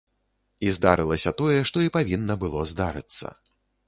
[0.69, 3.27] І здарылася тое, што і павінна было здарыцца.